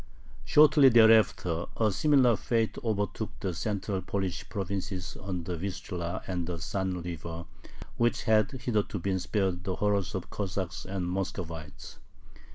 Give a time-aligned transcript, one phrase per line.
[0.43, 6.57] Shortly thereafter a similar fate overtook the central Polish provinces on the Vistula and the
[6.57, 7.45] San River,
[7.97, 11.99] which had hitherto been spared the horrors of the Cossacks and Muscovites.